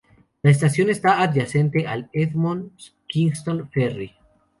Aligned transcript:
La 0.41 0.49
estación 0.49 0.89
está 0.89 1.21
adyacente 1.21 1.85
al 1.87 2.09
Edmonds-Kingston 2.11 3.69
Ferry. 3.69 4.11